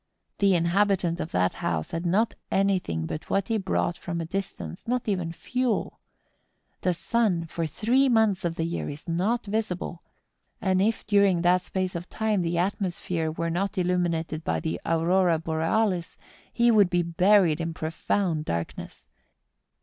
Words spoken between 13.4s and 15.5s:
not illuminated by the aurora